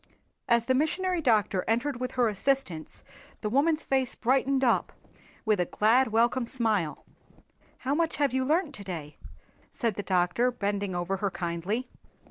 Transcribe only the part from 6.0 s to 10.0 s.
welcome smile. "How much have you learnt to day?" said